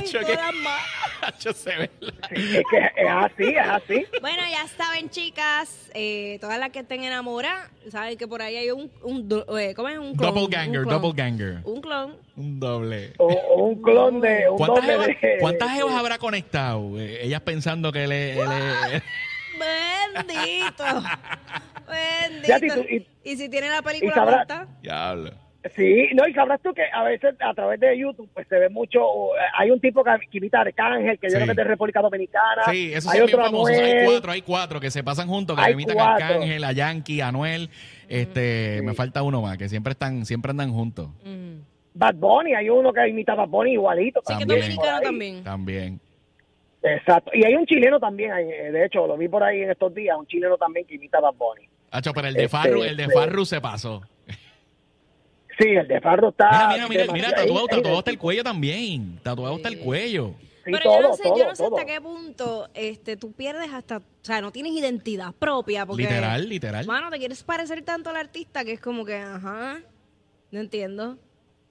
Y 0.01 0.07
que- 0.21 0.39
se 1.55 1.77
ve 1.77 1.91
la- 2.01 2.13
es 2.31 2.65
que 2.71 2.79
es 2.97 3.09
así, 3.11 3.45
es 3.45 3.69
así. 3.69 4.07
Bueno, 4.21 4.43
ya 4.51 4.67
saben, 4.77 5.11
chicas, 5.11 5.91
eh, 5.95 6.39
todas 6.41 6.59
las 6.59 6.71
que 6.71 6.81
estén 6.81 7.05
enamoradas, 7.05 7.71
saben 7.91 8.17
que 8.17 8.27
por 8.27 8.41
ahí 8.43 8.57
hay 8.57 8.71
un, 8.71 8.91
un 9.03 9.45
eh, 9.59 9.75
¿cómo 9.75 9.89
es? 9.89 9.99
Un 9.99 10.15
clon, 10.17 10.35
Doppelganger, 10.35 10.81
un 10.81 10.85
clon. 10.87 11.03
doppelganger. 11.03 11.61
Un 11.65 11.81
clon. 11.81 12.17
Un 12.37 12.59
doble. 12.61 13.13
O, 13.19 13.27
o 13.27 13.65
un 13.65 13.83
clon 13.83 14.21
de... 14.21 14.49
Un 14.49 14.57
¿Cuántas 14.57 14.87
doble 14.87 14.93
jevas, 14.93 15.07
de- 15.21 15.37
cuántas 15.41 15.71
jevas 15.73 15.95
habrá 15.95 16.19
conectado? 16.19 16.99
Eh, 16.99 17.25
ellas 17.25 17.41
pensando 17.43 17.93
que 17.93 18.05
él 18.05 18.13
es... 18.13 18.37
él 18.39 18.49
es- 18.93 19.03
Bendito. 19.59 20.85
Bendito. 21.89 22.49
Ya, 22.49 22.59
y 22.59 22.69
tú- 22.69 22.87
y- 22.89 23.07
y, 23.33 23.37
si 23.37 23.49
tiene 23.49 23.69
la 23.69 23.83
película 23.83 24.25
puesta, 24.25 24.67
Diablo. 24.83 25.31
Sí, 25.77 26.09
no, 26.15 26.27
y 26.27 26.35
sabrás 26.35 26.61
tú 26.61 26.75
que 26.75 26.83
a 26.93 27.05
veces 27.05 27.37
a 27.39 27.55
través 27.55 27.79
de 27.79 27.97
YouTube 27.97 28.29
pues 28.35 28.49
se 28.49 28.57
ve 28.59 28.69
mucho, 28.69 28.99
eh, 29.37 29.41
hay 29.57 29.71
un 29.71 29.79
tipo 29.81 30.03
que, 30.03 30.11
que 30.29 30.39
imita 30.39 30.59
a 30.59 30.63
Arcángel, 30.63 31.21
que 31.21 31.29
yo 31.29 31.35
creo 31.35 31.45
que 31.45 31.51
es 31.53 31.57
de 31.57 31.63
República 31.65 32.01
Dominicana. 32.01 32.63
Sí, 32.69 32.93
esos 32.93 33.13
hay 33.13 33.21
son 33.21 33.27
bien 33.29 33.39
otro 33.39 33.45
famosos. 33.47 33.79
Hay 33.79 34.05
cuatro, 34.05 34.33
hay 34.33 34.43
cuatro 34.43 34.81
que 34.81 34.91
se 34.91 35.05
pasan 35.05 35.29
juntos, 35.29 35.57
que 35.57 35.63
Hay 35.63 35.75
imitan 35.75 36.01
a. 36.01 36.15
Arcángel, 36.15 36.65
a 36.65 36.73
Yankee, 36.73 37.21
a 37.21 37.29
Anuel. 37.29 37.71
Este, 38.09 38.79
Sí. 38.81 38.85
me 38.85 38.95
falta 38.95 39.23
uno 39.23 39.41
más, 39.41 39.57
que 39.57 39.69
siempre 39.69 39.93
están, 39.93 40.27
siempre 40.27 40.51
andan 40.51 40.73
juntos. 40.73 41.11
mm. 41.25 41.42
Bad 41.95 42.15
Bunny, 42.15 42.55
hay 42.55 42.69
uno 42.71 42.93
que 42.93 43.07
imita 43.09 43.33
a 43.33 43.37
Bad 43.37 43.49
Bunny 43.49 43.73
igualito. 43.73 44.21
sí 44.27 44.33
que 44.35 44.47
También. 44.47 44.61
dominicano 44.61 45.01
también. 45.01 45.45
También. 45.45 46.01
Exacto. 46.83 47.31
Y 47.35 47.45
hay 47.45 47.55
un 47.55 47.67
chileno 47.67 48.01
también, 48.01 48.33
eh, 48.33 48.73
de 48.73 48.87
hecho, 48.87 49.07
lo 49.07 49.17
vi 49.17 49.29
por 49.29 49.43
ahí 49.43 49.61
en 49.63 49.71
estos 49.71 49.95
días, 49.95 50.17
un 50.19 50.27
chileno 50.27 50.57
también 50.57 50.87
que 50.87 50.95
imita 50.97 51.19
a 51.19 51.21
Bad 51.21 51.35
Bunny. 51.35 51.69
Hacho, 51.91 52.13
pero 52.13 52.29
el 52.29 52.35
de 52.35 52.45
Este, 52.45 52.57
Farru, 52.57 52.83
el 52.83 52.97
de. 52.97 53.09
Farru 53.11 53.45
se 53.45 53.61
pasó. 53.61 54.03
Sí, 55.59 55.69
el 55.69 55.87
de 55.87 56.01
Farro 56.01 56.31
está... 56.31 56.71
Mira, 56.73 56.89
mira, 56.89 57.05
mira, 57.13 57.31
tatuado, 57.31 57.67
tatuado 57.67 57.99
hasta 57.99 58.11
el 58.11 58.19
cuello 58.19 58.43
también. 58.43 59.19
Tatuado 59.23 59.55
hasta 59.57 59.69
el 59.69 59.79
cuello. 59.79 60.35
Sí, 60.65 60.71
Pero 60.73 60.79
todo, 60.85 61.01
yo 61.03 61.09
no 61.09 61.15
sé, 61.15 61.23
todo, 61.25 61.39
yo 61.39 61.45
no 61.45 61.55
sé 61.55 61.65
todo. 61.65 61.77
hasta 61.77 61.87
qué 61.93 62.01
punto 62.01 62.69
este, 62.73 63.17
tú 63.19 63.33
pierdes 63.33 63.71
hasta, 63.73 63.99
o 63.99 64.03
sea, 64.23 64.41
no 64.41 64.51
tienes 64.51 64.73
identidad 64.73 65.35
propia. 65.39 65.85
Porque, 65.85 66.05
Literal, 66.05 66.49
literal. 66.49 66.87
Mano, 66.87 67.11
te 67.11 67.19
quieres 67.19 67.43
parecer 67.45 67.83
tanto 67.83 68.09
al 68.11 68.17
artista 68.17 68.65
que 68.65 68.73
es 68.73 68.81
como 68.81 69.05
que, 69.05 69.17
ajá, 69.17 69.81
no 70.51 70.61
entiendo. 70.61 71.19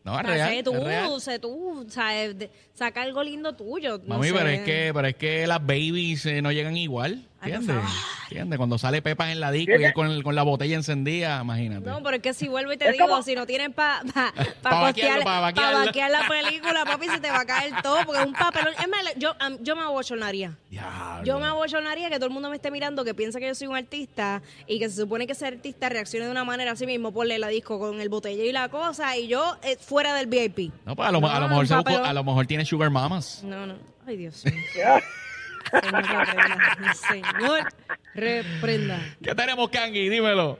No, 0.03 0.19
es 0.19 0.25
real, 0.25 0.49
sé 0.49 0.63
tú, 0.63 0.73
es 0.75 0.83
real. 0.83 1.21
sé 1.21 1.39
tú, 1.39 1.85
¿sabes? 1.89 2.37
De- 2.39 2.49
saca 2.73 3.01
algo 3.03 3.23
lindo 3.23 3.53
tuyo. 3.55 3.99
no 3.99 4.15
Mami, 4.15 4.27
sé. 4.29 4.33
pero 4.33 4.49
es 4.49 4.61
que, 4.61 4.91
pero 4.93 5.07
es 5.07 5.15
que 5.15 5.45
las 5.47 5.59
babies 5.65 6.25
eh, 6.25 6.41
no 6.41 6.51
llegan 6.51 6.75
igual, 6.77 7.27
¿entiendes? 7.41 7.75
favor. 7.75 7.91
¿Entiendes? 8.23 8.57
Cuando 8.57 8.77
sale 8.77 9.01
Pepas 9.01 9.29
en 9.29 9.39
la 9.39 9.51
disco 9.51 9.73
y 9.79 9.83
él 9.83 9.93
con, 9.93 10.07
el- 10.09 10.23
con 10.23 10.35
la 10.35 10.43
botella 10.43 10.75
encendida, 10.75 11.41
imagínate. 11.41 11.89
No, 11.89 12.01
pero 12.01 12.15
es 12.17 12.21
que 12.21 12.33
si 12.33 12.47
vuelvo 12.47 12.71
y 12.73 12.77
te 12.77 12.85
Es 12.87 12.93
digo, 12.93 13.07
como- 13.07 13.23
si 13.23 13.35
no 13.35 13.45
tienes 13.45 13.69
para 13.71 14.01
pa, 14.03 14.33
pa, 14.61 14.69
Pa' 14.69 14.81
vaquearlo, 14.81 15.23
pa' 15.23 15.31
pa' 15.35 15.39
vaquearlo. 15.41 15.79
vaquear 15.85 16.11
la 16.11 16.27
película, 16.27 16.85
papi, 16.85 17.07
se 17.07 17.19
te 17.19 17.29
va 17.29 17.41
a 17.41 17.45
caer 17.45 17.73
todo, 17.83 18.05
porque 18.05 18.21
es 18.21 18.27
un 18.27 18.33
papelón. 18.33 18.73
Es 18.79 18.87
más, 18.87 19.01
yo, 19.17 19.35
am- 19.39 19.57
yo 19.61 19.75
me 19.75 19.81
abochornaría. 19.83 20.57
Diablo. 20.69 21.25
Yo 21.25 21.39
me 21.39 21.47
abochonaría 21.47 22.09
que 22.09 22.15
todo 22.15 22.27
el 22.27 22.31
mundo 22.33 22.49
me 22.49 22.55
esté 22.55 22.71
mirando, 22.71 23.03
que 23.03 23.13
piensa 23.13 23.39
que 23.39 23.47
yo 23.47 23.55
soy 23.55 23.67
un 23.67 23.75
artista 23.75 24.41
y 24.67 24.79
que 24.79 24.89
se 24.89 25.01
supone 25.01 25.25
que 25.27 25.33
ese 25.33 25.45
artista 25.47 25.89
reaccione 25.89 26.25
de 26.25 26.31
una 26.31 26.43
manera 26.45 26.71
así 26.71 26.85
mismo, 26.85 27.11
ponle 27.11 27.37
la 27.39 27.47
disco 27.49 27.79
con 27.79 27.99
el 27.99 28.07
botella 28.09 28.43
y 28.43 28.51
la 28.51 28.69
cosa, 28.69 29.17
y 29.17 29.27
yo 29.27 29.57
eh, 29.63 29.77
fuera 29.79 30.13
del 30.15 30.27
VIP. 30.27 30.71
No, 30.85 30.95
pues 30.95 31.09
a 31.09 31.11
lo, 31.11 31.17
a 31.27 31.33
lo 31.35 31.39
No, 31.41 31.47
mejor 31.49 31.67
se 31.67 31.73
buscó- 31.75 31.83
papelón. 31.83 32.05
a 32.05 32.13
lo 32.13 32.23
mejor 32.23 32.47
tiene 32.47 32.63
Sugar 32.65 32.89
Mamas. 32.89 33.41
No, 33.43 33.65
no. 33.65 33.75
Ay, 34.07 34.17
Dios 34.17 34.43
mío. 34.45 34.55
Señor, 35.69 36.25
reprenda. 36.25 36.93
Señor, 36.93 37.59
reprenda. 38.15 38.99
¿Qué 39.23 39.35
tenemos, 39.35 39.69
Kangi? 39.69 40.09
Dímelo. 40.09 40.57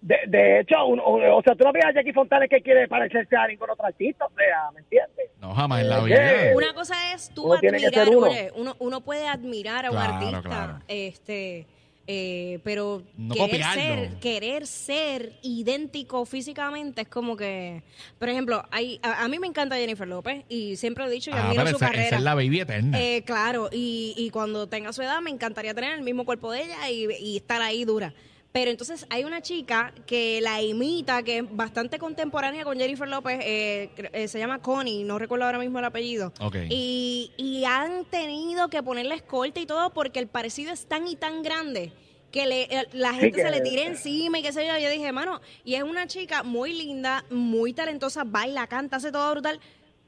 De, 0.00 0.16
de 0.26 0.60
hecho, 0.60 0.84
uno- 0.86 1.04
o 1.04 1.42
sea, 1.44 1.54
tú 1.54 1.62
no 1.64 1.72
ves 1.72 1.84
a 1.84 1.92
Jackie 1.92 2.12
Fontana 2.12 2.48
que 2.48 2.60
quiere 2.60 2.88
parecerse 2.88 3.36
a 3.36 3.46
ningún 3.46 3.70
otro 3.70 3.86
artista, 3.86 4.24
o 4.26 4.32
sea, 4.36 4.70
¿me 4.74 4.80
entiendes? 4.80 5.30
No, 5.40 5.54
jamás 5.54 5.82
en 5.82 5.88
la 5.90 5.98
¿Qué? 5.98 6.04
vida. 6.06 6.56
Una 6.56 6.74
cosa 6.74 7.14
es 7.14 7.30
tú 7.32 7.44
Uno 7.44 7.60
tiene 7.60 7.78
que 7.78 7.86
admirar, 7.86 8.06
ser 8.08 8.16
uno. 8.16 8.26
oye, 8.26 8.50
uno, 8.56 8.76
uno 8.80 9.00
puede 9.02 9.28
admirar 9.28 9.86
a 9.86 9.90
un 9.90 9.96
Claro, 9.96 10.14
artista, 10.14 10.42
claro. 10.42 10.78
este, 10.88 11.66
eh, 12.06 12.58
pero 12.64 13.02
No 13.16 13.34
querer 13.34 13.50
copiarlo. 13.62 13.82
ser, 13.82 14.14
querer 14.20 14.66
ser 14.66 15.32
idéntico 15.42 16.24
físicamente 16.26 17.02
es 17.02 17.08
como 17.08 17.36
que, 17.36 17.82
por 18.18 18.28
ejemplo, 18.28 18.64
hay, 18.70 18.98
a, 19.02 19.22
a 19.24 19.28
mí 19.28 19.38
me 19.38 19.46
encanta 19.46 19.76
Jennifer 19.76 20.06
López 20.08 20.44
y 20.48 20.76
siempre 20.76 21.04
he 21.04 21.10
dicho 21.10 21.30
y 21.30 21.34
Ah, 21.34 21.44
admiro 21.50 21.66
su 21.68 21.76
esa, 21.76 21.86
carrera. 21.86 22.06
esa 22.06 22.16
es 22.16 22.22
la 22.22 22.34
baby 22.34 22.60
eterna. 22.60 23.00
Eh, 23.00 23.22
claro, 23.24 23.68
y, 23.72 24.14
y 24.16 24.30
cuando 24.30 24.66
tenga 24.68 24.92
su 24.92 25.02
edad 25.02 25.20
me 25.20 25.30
encantaría 25.30 25.74
tener 25.74 25.92
el 25.94 26.02
mismo 26.02 26.24
cuerpo 26.24 26.50
de 26.52 26.62
ella 26.64 26.90
y, 26.90 27.06
y 27.20 27.36
estar 27.36 27.62
ahí 27.62 27.84
dura. 27.84 28.12
Pero 28.52 28.70
entonces 28.70 29.06
hay 29.08 29.24
una 29.24 29.40
chica 29.40 29.94
que 30.06 30.40
la 30.42 30.60
imita, 30.60 31.22
que 31.22 31.38
es 31.38 31.44
bastante 31.56 31.98
contemporánea 31.98 32.64
con 32.64 32.78
Jennifer 32.78 33.08
López, 33.08 33.40
eh, 33.42 33.88
cre- 33.96 34.10
eh, 34.12 34.28
se 34.28 34.38
llama 34.38 34.60
Connie, 34.60 35.04
no 35.04 35.18
recuerdo 35.18 35.46
ahora 35.46 35.58
mismo 35.58 35.78
el 35.78 35.86
apellido. 35.86 36.34
Ok. 36.38 36.56
Y, 36.68 37.32
y 37.38 37.64
han 37.64 38.04
tenido 38.04 38.68
que 38.68 38.82
ponerle 38.82 39.14
escolta 39.14 39.58
y 39.58 39.64
todo 39.64 39.90
porque 39.94 40.18
el 40.18 40.26
parecido 40.28 40.70
es 40.70 40.84
tan 40.84 41.08
y 41.08 41.16
tan 41.16 41.42
grande 41.42 41.92
que 42.30 42.46
le, 42.46 42.62
eh, 42.64 42.86
la 42.92 43.14
gente 43.14 43.40
se 43.42 43.50
le 43.50 43.60
tira 43.62 43.82
encima 43.84 44.38
y 44.38 44.42
qué 44.42 44.52
sé 44.52 44.66
yo. 44.66 44.76
Yo 44.78 44.90
dije, 44.90 45.12
mano, 45.12 45.40
y 45.64 45.74
es 45.76 45.82
una 45.82 46.06
chica 46.06 46.42
muy 46.42 46.74
linda, 46.74 47.24
muy 47.30 47.72
talentosa, 47.72 48.24
baila, 48.24 48.66
canta, 48.66 48.96
hace 48.96 49.10
todo 49.12 49.30
brutal, 49.32 49.60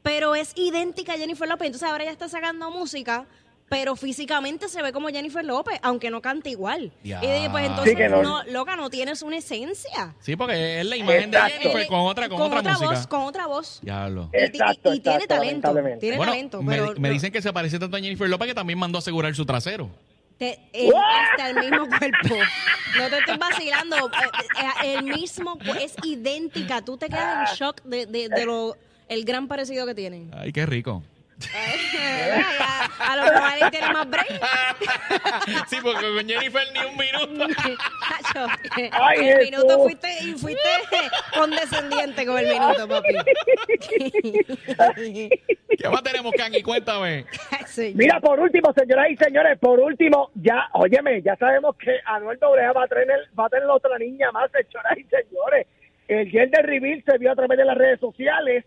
pero 0.03 0.35
es 0.35 0.53
idéntica 0.55 1.15
a 1.15 1.17
Jennifer 1.17 1.49
López. 1.49 1.65
Entonces 1.67 1.89
ahora 1.89 2.05
ella 2.05 2.13
está 2.13 2.29
sacando 2.29 2.71
música, 2.71 3.27
pero 3.69 3.97
físicamente 3.97 4.69
se 4.69 4.83
ve 4.83 4.93
como 4.93 5.09
Jennifer 5.09 5.45
López, 5.45 5.79
aunque 5.83 6.11
no 6.11 6.21
canta 6.21 6.49
igual. 6.49 6.93
Diablo. 7.03 7.29
Y 7.29 7.33
dije, 7.33 7.51
pues 7.51 7.65
entonces, 7.67 7.91
Sí, 7.93 7.97
que 7.97 8.09
no- 8.09 8.23
no, 8.23 8.43
loca, 8.45 8.77
no 8.77 8.91
tienes 8.91 9.23
una 9.23 9.39
esencia. 9.39 10.15
Sí, 10.21 10.37
porque 10.37 10.81
es 10.81 10.87
la 10.87 10.97
imagen 10.97 11.31
de. 11.31 11.39
Jennifer 11.39 11.87
con 11.87 12.01
otra, 12.01 12.29
con, 12.29 12.41
otra, 12.41 12.63
música. 12.73 12.87
voz, 12.91 13.07
con 13.07 13.21
otra 13.23 13.47
voz. 13.47 13.81
Diablo. 13.83 14.31
Y, 14.33 14.37
Exacto, 14.37 14.95
y 14.95 15.01
tiene 15.01 15.25
exacto, 15.25 15.35
talento, 15.37 15.75
tiene 15.99 16.17
Bueno, 16.17 16.33
talento, 16.33 16.63
me, 16.63 16.77
pero 16.77 16.95
me 16.99 17.09
no. 17.09 17.15
dicen 17.15 17.33
que 17.33 17.43
se 17.43 17.53
parece 17.53 17.79
tanto 17.79 17.97
a 17.97 18.01
Jennifer 18.01 18.29
López 18.29 18.49
que 18.49 18.55
también 18.55 18.79
mandó 18.79 18.99
a 18.99 19.01
asegurar 19.01 19.35
su 19.35 19.45
trasero. 19.47 19.91
Te- 20.39 20.59
el- 20.73 20.93
hasta 20.95 21.51
el 21.51 21.57
mismo 21.71 21.87
cuerpo. 21.87 22.35
No 22.99 23.09
te 23.09 23.19
estoy 23.19 23.39
vacilando. 23.39 23.97
eh, 23.97 24.11
eh, 24.85 24.95
El 24.99 25.05
mismo, 25.05 25.57
es 25.81 25.95
idéntica. 26.05 26.83
Tú 26.83 26.97
te 26.97 27.09
quedas 27.09 27.51
en 27.51 27.57
shock 27.57 27.83
de, 27.85 28.07
de, 28.07 28.29
de 28.29 28.45
lo, 28.45 28.77
el 29.09 29.25
gran 29.25 29.49
parecido 29.49 29.87
que 29.87 29.95
tienen. 29.95 30.31
Ay, 30.37 30.53
qué 30.53 30.67
rico. 30.67 31.03
A, 31.55 33.13
a 33.13 33.17
lo 33.17 33.23
mejor 33.25 33.51
él 33.61 33.71
tiene 33.71 33.93
más 33.93 34.09
brain. 34.09 34.27
sí, 35.69 35.77
porque 35.83 36.01
con 36.01 36.27
Jennifer 36.29 36.63
ni 36.73 36.79
un 36.81 36.97
minuto. 36.97 37.47
Chacho, 38.09 38.47
Ay, 38.93 39.29
el 39.29 39.51
minuto 39.51 39.83
fuiste 39.83 40.09
y 40.23 40.33
fuiste 40.33 40.69
condescendiente 41.35 42.25
con 42.27 42.39
el 42.39 42.49
minuto, 42.49 42.89
papi. 42.89 43.15
¿Qué 45.79 45.89
más 45.89 46.03
tenemos, 46.03 46.33
Kangi? 46.37 46.63
Cuéntame. 46.63 47.27
Mira, 47.95 48.21
por 48.21 48.41
último, 48.41 48.73
señoras 48.73 49.11
y 49.11 49.17
señores, 49.17 49.59
por 49.59 49.81
último, 49.81 50.31
ya, 50.35 50.69
óyeme, 50.73 51.23
ya 51.23 51.37
sabemos 51.37 51.77
que 51.77 51.99
Anuel 52.07 52.39
Doblea 52.39 52.73
va 52.73 52.85
a 52.85 52.89
tener, 52.89 53.29
va 53.39 53.47
a 53.47 53.49
tener 53.49 53.69
otra 53.69 53.99
niña 53.99 54.31
más, 54.33 54.51
señoras 54.51 54.99
y 54.99 55.05
señores. 55.05 55.67
El 56.07 56.29
gender 56.31 56.67
reveal 56.67 57.03
se 57.05 57.19
vio 57.19 57.33
a 57.33 57.35
través 57.35 57.59
de 57.59 57.65
las 57.65 57.77
redes 57.77 58.01
sociales. 58.01 58.65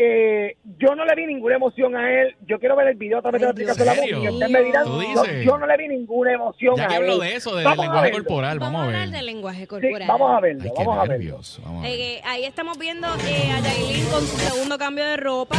Eh, 0.00 0.56
yo 0.78 0.94
no 0.94 1.04
le 1.04 1.12
vi 1.16 1.26
ninguna 1.26 1.56
emoción 1.56 1.96
a 1.96 2.08
él. 2.22 2.36
Yo 2.46 2.60
quiero 2.60 2.76
ver 2.76 2.86
el 2.86 2.94
video 2.96 3.18
a 3.18 3.22
través 3.22 3.40
de 3.40 3.46
la 3.46 3.50
aplicación 3.50 3.84
de 3.88 3.94
la 3.96 4.00
música. 4.00 4.30
Ustedes 4.30 4.50
me 4.52 4.62
dirán, 4.62 4.84
¿Tú 4.84 5.02
yo, 5.42 5.58
no 5.58 5.66
le 5.66 5.76
vi 5.76 5.88
ninguna 5.88 6.32
emoción 6.34 6.76
Ya 6.76 6.84
a 6.84 6.88
que 6.88 6.94
él. 6.94 7.02
hablo 7.02 7.18
de 7.18 7.34
eso, 7.34 7.56
del 7.56 7.64
Vamos 7.64 7.84
lenguaje 7.84 8.04
verlo. 8.10 8.24
corporal, 8.24 8.58
Vamos 8.60 8.72
vamos 8.74 8.80
a 8.80 8.82
a 8.84 8.86
hablar 9.02 9.08
ver. 9.08 9.16
del 9.16 9.26
lenguaje 9.26 9.60
Sí, 9.62 9.66
corporal. 9.66 10.06
vamos 10.08 10.36
a 10.36 10.40
verlo, 10.40 10.62
Ay, 10.62 10.70
vamos 10.76 10.98
a 10.98 11.04
verlo. 11.08 11.40
Vamos 11.64 11.84
a. 11.84 11.88
Eh, 11.88 12.20
ahí 12.24 12.44
estamos 12.44 12.78
viendo 12.78 13.08
eh, 13.08 13.50
a 13.50 13.58
Yailin 13.60 14.06
con 14.06 14.20
su 14.20 14.36
segundo 14.36 14.78
cambio 14.78 15.04
de 15.04 15.16
ropa. 15.16 15.56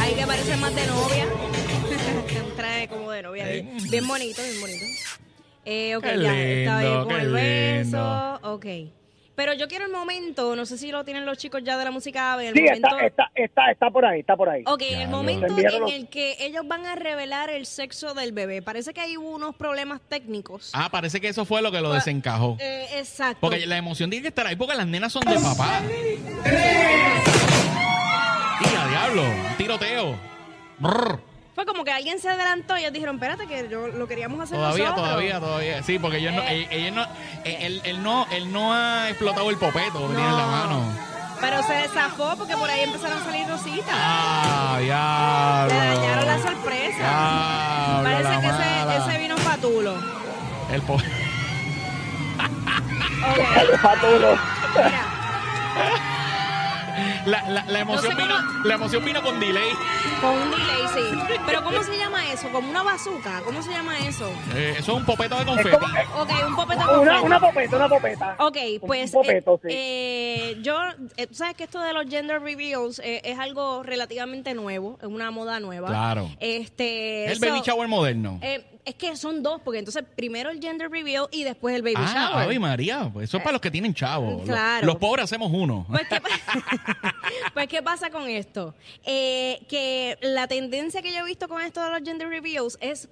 Ahí 0.00 0.14
que 0.14 0.24
parece 0.24 0.56
más 0.56 0.72
de 0.76 0.86
novia. 0.86 1.26
Un 2.48 2.56
traje 2.56 2.86
como 2.86 3.10
de 3.10 3.22
novia. 3.22 3.44
Bien, 3.44 3.76
bien 3.90 4.06
bonito, 4.06 4.40
bien 4.40 4.60
bonito. 4.60 4.84
Eh, 5.64 5.96
ok, 5.96 6.02
Qué 6.04 6.18
ya 6.22 6.38
está 6.38 6.78
ahí 6.78 6.86
lindo, 6.86 7.04
con 7.06 7.20
el 7.20 7.32
beso. 7.32 7.96
lindo. 7.96 8.38
Ok. 8.42 8.66
Pero 9.36 9.52
yo 9.52 9.66
quiero 9.66 9.84
el 9.86 9.90
momento, 9.90 10.54
no 10.54 10.64
sé 10.64 10.78
si 10.78 10.92
lo 10.92 11.04
tienen 11.04 11.26
los 11.26 11.38
chicos 11.38 11.60
ya 11.64 11.76
de 11.76 11.84
la 11.84 11.90
música 11.90 12.34
ave, 12.34 12.48
el 12.48 12.54
Sí, 12.54 12.62
momento. 12.62 12.86
está, 12.88 13.06
está, 13.06 13.30
está, 13.34 13.70
está 13.72 13.90
por 13.90 14.04
ahí, 14.06 14.20
está 14.20 14.36
por 14.36 14.48
ahí. 14.48 14.62
Ok, 14.66 14.82
el 14.88 15.08
momento 15.08 15.46
en 15.58 15.80
los- 15.80 15.92
el 15.92 16.08
que 16.08 16.36
ellos 16.38 16.62
van 16.68 16.86
a 16.86 16.94
revelar 16.94 17.50
el 17.50 17.66
sexo 17.66 18.14
del 18.14 18.30
bebé. 18.32 18.62
Parece 18.62 18.94
que 18.94 19.00
hay 19.00 19.16
unos 19.16 19.56
problemas 19.56 20.00
técnicos. 20.08 20.70
Ah, 20.72 20.88
parece 20.88 21.20
que 21.20 21.28
eso 21.28 21.44
fue 21.44 21.62
lo 21.62 21.72
que 21.72 21.80
lo 21.80 21.92
desencajó. 21.92 22.56
Eh, 22.60 22.86
exacto. 22.98 23.38
Porque 23.40 23.66
la 23.66 23.76
emoción 23.76 24.08
tiene 24.08 24.22
que 24.22 24.28
estar 24.28 24.46
ahí 24.46 24.54
porque 24.54 24.74
las 24.76 24.86
nenas 24.86 25.12
son 25.12 25.22
de 25.24 25.34
papá. 25.34 25.80
A 28.78 28.88
diablo, 28.88 29.22
tiroteo. 29.56 30.16
Brr. 30.78 31.20
Fue 31.64 31.72
como 31.72 31.82
que 31.84 31.92
alguien 31.92 32.20
se 32.20 32.28
adelantó 32.28 32.76
y 32.76 32.80
ellos 32.80 32.92
dijeron, 32.92 33.16
espérate 33.16 33.46
que 33.46 33.68
yo 33.70 33.88
lo 33.88 34.06
queríamos 34.06 34.38
hacer 34.38 34.58
Todavía, 34.58 34.84
nosotros. 34.84 35.08
todavía, 35.08 35.40
todavía. 35.40 35.82
Sí, 35.82 35.98
porque 35.98 36.18
ellos 36.18 36.34
no, 36.34 36.42
Eh. 36.42 36.60
eh, 36.62 36.68
ellos 36.72 36.94
no, 36.94 37.04
eh, 37.44 37.58
él, 37.62 37.80
él 37.84 38.02
no, 38.02 38.26
él 38.30 38.52
no 38.52 38.74
ha 38.74 39.08
explotado 39.08 39.48
el 39.48 39.56
popeto 39.56 40.00
que 40.08 40.14
tiene 40.14 40.28
en 40.28 40.36
la 40.36 40.46
mano. 40.46 40.82
Pero 41.40 41.62
se 41.62 41.80
le 41.80 41.88
zafó 41.88 42.36
porque 42.36 42.54
por 42.54 42.68
ahí 42.68 42.80
empezaron 42.82 43.16
a 43.18 43.24
salir 43.24 43.48
rositas. 43.48 43.88
Ah, 43.94 44.76
Le 44.78 44.84
diablo. 44.84 45.74
dañaron 45.74 46.26
la 46.26 46.38
sorpresa. 46.42 46.98
Diablo, 46.98 48.02
Parece 48.10 48.22
la 48.24 48.40
que 48.42 48.46
mala. 48.46 48.96
ese, 48.96 49.10
ese 49.10 49.18
vino 49.22 49.36
patulo. 49.36 49.94
El 50.70 50.82
po- 50.82 50.94
Ok. 50.94 51.00
Patulo. 53.82 54.38
Mira, 54.76 55.02
la, 57.26 57.48
la, 57.50 57.64
la 57.66 57.80
emoción 57.80 58.14
No 58.14 58.20
sé 58.20 58.22
vino, 58.22 58.34
cómo- 58.36 58.64
la 58.64 58.74
emoción 58.74 59.04
vino 59.04 59.22
con 59.22 59.40
delay. 59.40 59.70
con 60.20 60.30
un 60.30 60.50
delay, 60.50 60.82
sí. 60.94 61.36
Pero 61.46 61.62
¿cómo 61.64 61.82
se 61.82 61.96
llama 61.96 62.30
eso? 62.32 62.48
Como 62.50 62.70
una 62.70 62.82
bazooka. 62.82 63.40
¿Cómo 63.44 63.62
se 63.62 63.70
llama 63.70 63.98
eso? 64.00 64.28
Eh, 64.54 64.76
eso 64.78 64.92
es 64.92 64.98
un 64.98 65.04
popeto 65.04 65.38
de 65.38 65.44
confeti. 65.44 65.70
como, 65.76 65.86
eh, 65.96 66.06
Ok, 66.18 66.30
un 66.48 66.56
popeta 66.56 66.86
con 66.86 66.98
una, 67.00 67.10
frente. 67.12 67.26
una 67.26 67.40
popeta, 67.40 67.76
una 67.76 67.88
popeta. 67.88 68.36
Ok, 68.38 68.56
Un 68.80 68.86
pues 68.88 69.10
popeto, 69.10 69.54
eh, 69.54 69.60
sí. 69.62 69.68
eh, 69.70 70.58
yo, 70.62 70.76
eh, 71.16 71.26
tú 71.26 71.34
sabes 71.34 71.54
que 71.56 71.64
esto 71.64 71.80
de 71.80 71.92
los 71.92 72.06
gender 72.08 72.40
reveals 72.42 72.98
eh, 73.00 73.20
es 73.24 73.38
algo 73.38 73.82
relativamente 73.82 74.54
nuevo, 74.54 74.98
es 75.00 75.08
una 75.08 75.30
moda 75.30 75.60
nueva. 75.60 75.88
Claro. 75.88 76.30
Este, 76.40 77.26
el 77.30 77.38
so, 77.38 77.46
baby 77.46 77.60
shower 77.64 77.88
moderno. 77.88 78.38
eh, 78.42 78.64
es 78.84 78.96
que 78.96 79.16
son 79.16 79.42
dos, 79.42 79.62
porque 79.64 79.78
entonces 79.78 80.04
primero 80.14 80.50
el 80.50 80.60
gender 80.60 80.90
reveal 80.90 81.26
y 81.32 81.42
después 81.44 81.74
el 81.74 81.80
baby 81.80 81.94
ah, 81.96 82.28
shower. 82.32 82.44
Ave 82.44 82.58
María, 82.58 83.08
pues 83.10 83.30
eso 83.30 83.38
es 83.38 83.42
para 83.42 83.52
los 83.52 83.62
que 83.62 83.70
tienen 83.70 83.94
chavos. 83.94 84.40
Los- 84.40 84.44
Claro. 84.44 84.86
Los, 84.86 84.96
pobres 84.96 85.24
hacemos 85.24 85.50
uno. 85.54 85.86
Pues 85.88 86.06
¿qué, 86.06 86.20
pa- 86.20 86.28
pues, 87.54 87.68
¿qué 87.68 87.82
pasa 87.82 88.10
con 88.10 88.28
esto? 88.28 88.74
Eh, 89.04 89.60
que 89.68 90.18
la 90.20 90.46
tendencia 90.46 91.02
que 91.02 91.12
yo 91.12 91.20
he 91.20 91.24
visto 91.24 91.48
con 91.48 91.60
esto 91.62 91.82
de 91.82 91.90
los 91.90 92.02
gender 92.02 92.28
reveals 92.28 92.78
es 92.80 93.08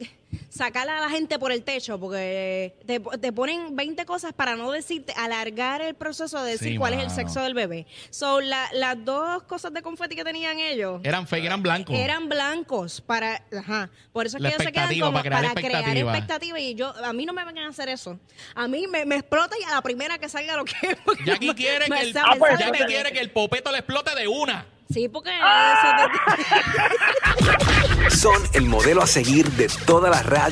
sacar 0.55 0.87
a 0.91 1.01
la 1.01 1.09
gente 1.09 1.39
por 1.39 1.51
el 1.51 1.63
techo, 1.63 1.99
porque 1.99 2.75
te, 2.87 3.01
te 3.01 3.33
ponen 3.33 3.75
20 3.75 4.05
cosas 4.05 4.35
para 4.35 4.55
no 4.55 4.71
decirte, 4.71 5.15
alargar 5.17 5.81
el 5.81 5.95
proceso 5.95 6.43
de 6.45 6.53
decir 6.53 6.73
Sí, 6.73 6.77
cuál 6.77 6.93
es 6.93 7.01
el 7.03 7.11
sexo 7.11 7.41
del 7.41 7.55
bebé. 7.55 7.87
So, 8.11 8.41
la- 8.43 8.69
las 8.75 9.03
dos 9.03 9.45
cosas 9.45 9.73
de 9.73 9.81
confeti 9.81 10.15
que 10.15 10.25
tenían 10.25 10.59
ellos 10.59 11.01
Eran 11.05 11.27
fake, 11.27 11.47
eran 11.47 11.63
blancos. 11.63 11.97
eran 11.97 12.29
blancos 12.29 13.01
para, 13.01 13.43
ajá, 13.59 13.89
por 14.13 14.27
eso 14.27 14.37
es 14.37 14.43
La 14.43 14.51
que 14.51 14.55
ellos 14.57 14.65
se 14.67 14.73
quedan 14.73 14.85
expectativa, 14.93 15.07
como 15.07 15.19
para 15.19 15.23
crear 15.29 15.43
para 15.55 15.55
crear 15.55 15.81
expectativa. 15.97 16.11
expectativa 16.19 16.61
y 16.61 16.75
yo, 16.75 16.95
a 17.05 17.13
mí 17.15 17.25
no 17.25 17.33
me 17.33 17.45
vengan 17.47 17.65
a 17.65 17.69
hacer 17.71 17.89
eso. 17.89 18.21
A 18.55 18.69
mí 18.69 18.87
me, 18.87 19.07
me 19.07 19.17
explota 19.17 19.57
y 19.59 19.65
a 19.65 19.71
la 19.71 19.81
primera 19.83 20.19
que 20.19 20.29
salga 20.29 20.57
lo 20.57 20.65
que 20.67 20.75
Jackie 21.25 21.47
me- 21.49 21.55
quiere, 21.55 21.87
que 21.87 21.99
el, 22.01 22.17
Ah, 22.19 22.35
pues, 22.39 22.59
Jackie 22.59 22.85
quiere 22.85 23.11
que 23.13 23.21
el 23.21 23.31
popeto 23.31 23.73
le 23.73 23.79
explote 23.79 24.15
de 24.15 24.29
una. 24.29 24.67
Sí, 24.93 25.09
porque 25.09 25.31
¡Ah! 25.33 26.07
eso 26.07 26.69
te- 27.39 27.82
Son 28.17 28.41
el 28.53 28.67
modelo 28.67 29.03
a 29.03 29.07
seguir 29.07 29.51
de 29.53 29.69
toda 29.87 30.11
la 30.11 30.23
radio 30.23 30.43